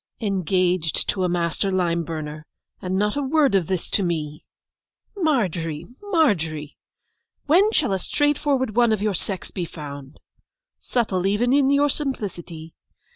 'Engaged 0.19 1.07
to 1.09 1.23
a 1.23 1.29
master 1.29 1.69
lime 1.71 2.03
burner, 2.03 2.43
and 2.81 2.97
not 2.97 3.15
a 3.15 3.21
word 3.21 3.53
of 3.53 3.67
this 3.67 3.87
to 3.91 4.01
me! 4.01 4.43
Margery, 5.15 5.85
Margery! 6.01 6.75
when 7.45 7.71
shall 7.71 7.93
a 7.93 7.99
straightforward 7.99 8.75
one 8.75 8.91
of 8.91 9.03
your 9.03 9.13
sex 9.13 9.51
be 9.51 9.63
found! 9.63 10.19
Subtle 10.79 11.27
even 11.27 11.53
in 11.53 11.69
your 11.69 11.87
simplicity! 11.87 12.73